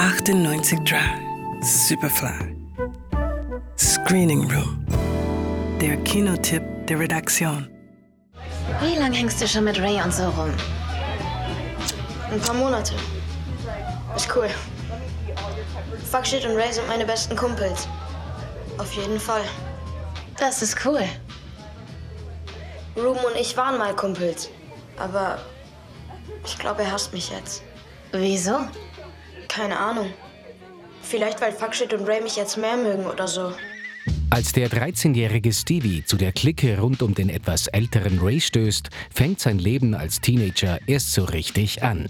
98 0.00 0.78
Drive, 0.86 1.20
Superfly. 1.60 2.56
Screening 3.76 4.50
Room. 4.50 4.82
Der 5.78 5.98
Kinotipp 6.04 6.62
der 6.86 6.98
Redaktion. 7.00 7.68
Wie 8.80 8.96
lange 8.96 9.14
hängst 9.14 9.42
du 9.42 9.46
schon 9.46 9.64
mit 9.64 9.78
Ray 9.78 10.00
und 10.02 10.14
so 10.14 10.24
rum? 10.30 10.54
Ein 12.30 12.40
paar 12.40 12.54
Monate. 12.54 12.94
Ist 14.16 14.34
cool. 14.34 14.48
Fuckshit 16.10 16.46
und 16.46 16.56
Ray 16.56 16.72
sind 16.72 16.88
meine 16.88 17.04
besten 17.04 17.36
Kumpels. 17.36 17.86
Auf 18.78 18.90
jeden 18.94 19.20
Fall. 19.20 19.44
Das 20.38 20.62
ist 20.62 20.78
cool. 20.86 21.04
Ruben 22.96 23.20
und 23.20 23.36
ich 23.38 23.54
waren 23.54 23.76
mal 23.76 23.94
Kumpels. 23.94 24.48
Aber 24.96 25.36
ich 26.46 26.58
glaube, 26.58 26.84
er 26.84 26.92
hasst 26.92 27.12
mich 27.12 27.30
jetzt. 27.30 27.62
Wieso? 28.12 28.60
Keine 29.60 29.78
Ahnung. 29.78 30.10
Vielleicht, 31.02 31.42
weil 31.42 31.52
Fuckshit 31.52 31.92
und 31.92 32.08
Ray 32.08 32.22
mich 32.22 32.34
jetzt 32.36 32.56
mehr 32.56 32.78
mögen 32.78 33.04
oder 33.04 33.28
so. 33.28 33.52
Als 34.32 34.52
der 34.52 34.70
13-jährige 34.70 35.52
Stevie 35.52 36.04
zu 36.04 36.16
der 36.16 36.30
Clique 36.30 36.78
rund 36.78 37.02
um 37.02 37.14
den 37.14 37.28
etwas 37.28 37.66
älteren 37.66 38.20
Ray 38.20 38.40
stößt, 38.40 38.88
fängt 39.12 39.40
sein 39.40 39.58
Leben 39.58 39.92
als 39.92 40.20
Teenager 40.20 40.78
erst 40.86 41.12
so 41.12 41.24
richtig 41.24 41.82
an. 41.82 42.06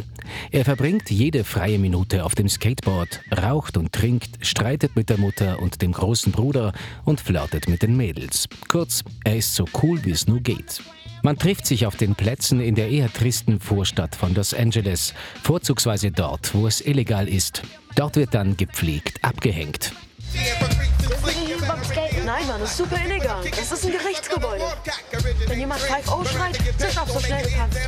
Er 0.51 0.67
verbringt 0.67 1.11
jede 1.11 1.45
freie 1.45 1.79
Minute 1.79 2.23
auf 2.27 2.35
dem 2.35 2.47
Skateboard, 2.47 3.23
raucht 3.43 3.79
und 3.79 3.95
trinkt, 3.95 4.47
streitet 4.47 4.97
mit 4.97 5.09
der 5.09 5.17
Mutter 5.17 5.61
und 5.61 5.81
dem 5.81 5.93
großen 5.93 6.31
Bruder 6.31 6.75
und 7.07 7.23
flirtet 7.23 7.69
mit 7.69 7.83
den 7.83 7.97
Mädels. 7.97 8.49
Kurz, 8.69 9.03
er 9.25 9.37
ist 9.37 9.55
so 9.55 9.65
cool, 9.83 10.05
wie 10.05 10.11
es 10.11 10.27
nur 10.27 10.41
geht. 10.41 10.83
Man 11.23 11.39
trifft 11.39 11.65
sich 11.65 11.87
auf 11.87 11.97
den 11.97 12.15
Plätzen 12.15 12.61
in 12.61 12.75
der 12.75 12.91
eher 12.91 13.11
tristen 13.11 13.61
Vorstadt 13.61 14.15
von 14.15 14.35
Los 14.35 14.53
Angeles, 14.53 15.15
vorzugsweise 15.43 16.11
dort, 16.11 16.55
wo 16.55 16.67
es 16.67 16.83
illegal 16.83 17.29
ist. 17.29 17.63
Dort 17.97 18.17
wird 18.17 18.35
dann 18.35 18.59
gepflegt 18.59 19.25
abgehängt. 19.25 19.95
Nein, 20.35 20.70
Mann, 22.51 22.63
ist 22.63 22.77
super 22.77 22.97
illegal. 23.05 23.45
Das 23.49 23.71
ist 23.71 23.85
ein 23.85 23.93
Gerichtsgebäude. 23.93 24.65
Wenn 25.47 25.59
jemand 25.61 25.81
5-0 25.83 26.29
schreit, 26.29 26.59
zisch 26.79 26.99
auf 26.99 27.09
so 27.09 27.21
schnell 27.21 27.47
kannst. 27.57 27.79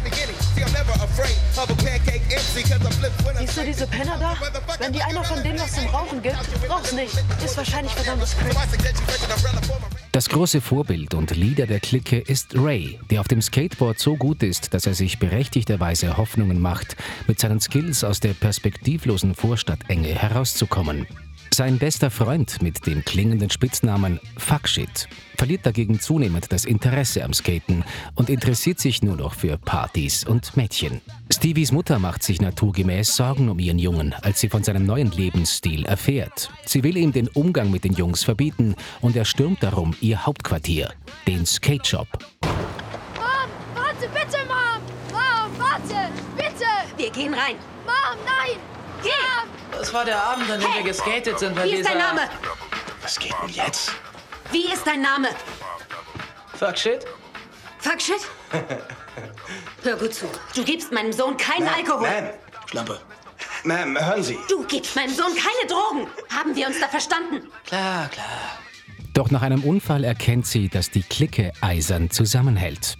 Siehst 3.38 3.56
du 3.56 3.64
diese 3.64 3.86
Penner 3.88 4.16
da? 4.18 4.36
Wenn 4.78 4.92
dir 4.92 5.04
einer 5.04 5.24
von 5.24 5.42
denen 5.42 5.58
was 5.58 5.72
zum 5.72 5.86
Rauchen 5.88 6.22
gibt, 6.22 6.36
rauch's 6.68 6.92
nicht. 6.92 7.12
Ist 7.44 7.56
wahrscheinlich 7.56 7.92
verdammtes 7.94 8.36
Crack. 8.36 8.68
Das 10.12 10.28
große 10.28 10.60
Vorbild 10.60 11.14
und 11.14 11.34
Leader 11.34 11.66
der 11.66 11.80
Clique 11.80 12.18
ist 12.18 12.54
Ray, 12.54 13.00
der 13.10 13.20
auf 13.20 13.28
dem 13.28 13.42
Skateboard 13.42 13.98
so 13.98 14.16
gut 14.16 14.42
ist, 14.42 14.74
dass 14.74 14.86
er 14.86 14.94
sich 14.94 15.18
berechtigterweise 15.18 16.16
Hoffnungen 16.16 16.60
macht, 16.60 16.96
mit 17.26 17.40
seinen 17.40 17.60
Skills 17.60 18.04
aus 18.04 18.20
der 18.20 18.34
perspektivlosen 18.34 19.34
Vorstadtenge 19.34 20.08
herauszukommen. 20.08 21.06
Sein 21.54 21.78
bester 21.78 22.10
Freund 22.10 22.62
mit 22.62 22.86
dem 22.86 23.04
klingenden 23.04 23.50
Spitznamen 23.50 24.18
Fuckshit 24.38 25.06
verliert 25.36 25.66
dagegen 25.66 26.00
zunehmend 26.00 26.50
das 26.50 26.64
Interesse 26.64 27.22
am 27.22 27.34
Skaten 27.34 27.84
und 28.14 28.30
interessiert 28.30 28.80
sich 28.80 29.02
nur 29.02 29.16
noch 29.16 29.34
für 29.34 29.58
Partys 29.58 30.24
und 30.24 30.56
Mädchen. 30.56 31.02
Stevies 31.30 31.70
Mutter 31.70 31.98
macht 31.98 32.22
sich 32.22 32.40
naturgemäß 32.40 33.16
Sorgen 33.16 33.50
um 33.50 33.58
ihren 33.58 33.78
Jungen, 33.78 34.14
als 34.22 34.40
sie 34.40 34.48
von 34.48 34.64
seinem 34.64 34.86
neuen 34.86 35.10
Lebensstil 35.10 35.84
erfährt. 35.84 36.48
Sie 36.64 36.82
will 36.82 36.96
ihm 36.96 37.12
den 37.12 37.28
Umgang 37.28 37.70
mit 37.70 37.84
den 37.84 37.92
Jungs 37.92 38.24
verbieten 38.24 38.74
und 39.02 39.14
er 39.14 39.26
stürmt 39.26 39.62
darum 39.62 39.94
ihr 40.00 40.24
Hauptquartier, 40.24 40.94
den 41.26 41.44
Skate 41.44 41.86
Shop. 41.86 42.08
Mom, 42.40 43.50
warte 43.74 44.08
bitte, 44.08 44.38
Mom! 44.48 44.80
Mom, 45.10 45.50
warte! 45.58 46.12
Bitte! 46.34 46.64
Wir 46.96 47.10
gehen 47.10 47.34
rein. 47.34 47.56
Mom, 47.84 48.18
nein! 48.24 48.71
Das 49.82 49.92
war 49.92 50.04
der 50.04 50.22
Abend, 50.22 50.48
an 50.48 50.60
dem 50.60 50.72
wir 50.74 50.84
geskatet 50.84 51.40
sind, 51.40 51.56
weil 51.56 51.68
Wie 51.68 51.74
ist 51.74 51.88
dein 51.88 51.98
Name? 51.98 52.20
Was 53.02 53.18
geht 53.18 53.34
denn 53.42 53.48
jetzt? 53.48 53.90
Wie 54.52 54.72
ist 54.72 54.86
dein 54.86 55.02
Name? 55.02 55.30
Fuck 56.56 56.78
shit? 56.78 57.04
Fuck 57.80 58.00
shit? 58.00 58.20
Hör 59.82 59.96
gut 59.96 60.14
zu. 60.14 60.26
Du 60.54 60.62
gibst 60.62 60.92
meinem 60.92 61.12
Sohn 61.12 61.36
keinen 61.36 61.66
Alkohol. 61.66 62.06
Ma'am, 62.06 62.30
Schlampe. 62.66 63.00
Ma'am, 63.64 63.98
hören 63.98 64.22
Sie. 64.22 64.38
Du 64.48 64.62
gibst 64.66 64.94
meinem 64.94 65.12
Sohn 65.12 65.32
keine 65.34 65.68
Drogen. 65.68 66.06
Haben 66.32 66.54
wir 66.54 66.68
uns 66.68 66.78
da 66.78 66.86
verstanden? 66.86 67.48
Klar, 67.66 68.08
klar. 68.10 68.60
Doch 69.14 69.32
nach 69.32 69.42
einem 69.42 69.64
Unfall 69.64 70.04
erkennt 70.04 70.46
sie, 70.46 70.68
dass 70.68 70.90
die 70.92 71.02
Clique 71.02 71.50
eisern 71.60 72.08
zusammenhält. 72.08 72.96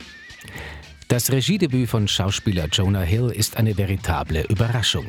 Das 1.13 1.31
Regiedebüt 1.31 1.91
von 1.91 2.09
Schauspieler 2.09 2.69
Jonah 2.73 3.03
Hill 3.03 3.29
ist 3.29 3.59
eine 3.59 3.77
veritable 3.77 4.47
Überraschung. 4.49 5.05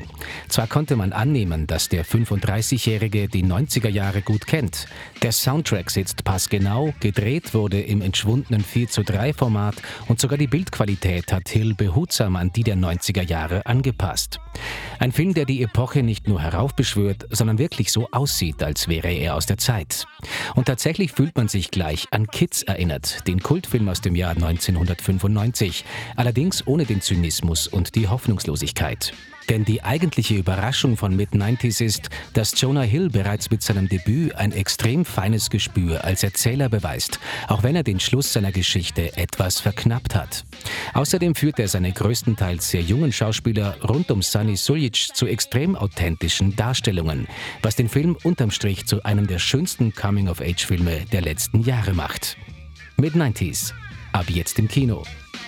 Zwar 0.50 0.68
konnte 0.68 0.98
man 0.98 1.14
annehmen, 1.14 1.66
dass 1.66 1.88
der 1.88 2.06
35-Jährige 2.06 3.30
die 3.30 3.46
90er 3.46 3.88
Jahre 3.88 4.22
gut 4.22 4.46
kennt. 4.46 4.88
Der 5.22 5.32
Soundtrack 5.32 5.90
sitzt 5.90 6.26
passgenau, 6.26 6.94
gedreht 7.00 7.54
wurde 7.54 7.80
im 7.80 8.02
entschwundenen 8.02 8.66
4 8.66 8.90
zu 8.90 9.04
3 9.04 9.32
Format 9.32 9.76
und 10.10 10.20
sogar 10.20 10.38
die 10.38 10.48
Bildqualität 10.48 11.32
hat 11.32 11.48
Hill 11.48 11.74
behutsam 11.74 12.36
an 12.36 12.52
die 12.52 12.64
der 12.64 12.76
90er 12.76 13.24
Jahre 13.24 13.66
angepasst. 13.66 14.42
Ein 15.00 15.14
Film, 15.14 15.34
der 15.34 15.46
die 15.46 15.64
Epoche 15.64 16.04
nicht 16.04 16.28
nur 16.28 16.42
heraufbeschwört, 16.42 17.28
sondern 17.30 17.58
wirklich 17.58 17.94
so 17.94 18.10
aussieht, 18.12 18.62
als 18.62 18.90
wäre 18.90 19.12
er 19.12 19.36
aus 19.36 19.46
der 19.46 19.58
Zeit. 19.58 20.06
Und 20.56 20.66
tatsächlich 20.66 21.14
fühlt 21.14 21.36
man 21.38 21.48
sich 21.48 21.72
gleich 21.72 22.08
an 22.12 22.28
Kids 22.28 22.62
erinnert, 22.64 23.28
den 23.28 23.42
Kultfilm 23.42 23.88
aus 23.90 24.02
dem 24.02 24.16
Jahr 24.16 24.32
1995, 24.32 25.86
allerdings 26.16 26.66
ohne 26.68 26.86
den 26.86 27.02
Zynismus 27.02 27.68
und 27.68 27.96
die 27.96 28.08
Hoffnungslosigkeit. 28.08 29.14
Denn 29.50 29.66
die 29.66 29.84
eigentliche 29.84 30.36
Überraschung 30.36 30.98
von 30.98 31.16
Mid-90s 31.16 31.84
ist, 31.84 32.10
dass 32.34 32.60
Jonah 32.60 32.84
Hill 32.84 33.10
bereits 33.10 33.52
mit 33.52 33.62
seinem 33.62 33.90
Debüt 33.90 34.36
ein 34.36 34.52
extrem 34.52 35.06
feines 35.06 35.50
Gespür 35.50 36.04
als 36.04 36.24
Erzähler 36.24 36.70
beweist, 36.70 37.20
auch 37.48 37.64
wenn 37.64 37.76
er 37.76 37.84
den 37.84 38.00
Schluss 38.00 38.32
seiner 38.32 38.52
Geschichte 38.52 39.16
etwas 39.18 39.60
verknappt 39.60 40.16
hat. 40.16 40.46
Außerdem 40.94 41.36
führt 41.36 41.60
er 41.60 41.68
seine 41.68 41.92
größtenteils 41.92 42.70
sehr 42.70 42.82
jungen 42.82 43.12
Schauspieler 43.12 43.78
rund 43.82 44.12
um 44.12 44.22
Sunny 44.22 44.56
Suljic 44.56 45.10
zu 45.14 45.26
extrem 45.26 45.76
authentischen 45.76 46.56
Darstellungen, 46.56 47.28
was 47.62 47.76
den 47.76 47.90
Film 47.90 48.18
unterm 48.24 48.52
Strich 48.52 48.86
zu 48.86 49.04
einem 49.04 49.28
der 49.28 49.40
schönsten 49.40 49.94
Coming-of-Age-Filme 49.94 51.06
der 51.12 51.22
letzten 51.22 51.62
Jahre 51.62 51.94
macht. 51.94 52.38
Mid-90s. 52.98 53.74
Ab 54.14 54.30
jetzt 54.30 54.60
im 54.60 54.68
Kino. 54.68 55.04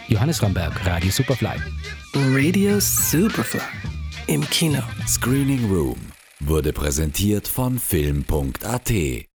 Johannes 0.07 0.41
Ramberg, 0.41 0.85
Radio 0.85 1.11
Superfly. 1.11 1.55
Radio 2.13 2.79
Superfly. 2.79 3.61
Im 4.27 4.41
Kino. 4.49 4.81
Screening 5.07 5.69
Room 5.71 5.97
wurde 6.39 6.73
präsentiert 6.73 7.47
von 7.47 7.77
Film.at 7.77 8.91